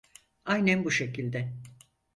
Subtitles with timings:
[0.45, 1.53] Aynen bu şekilde.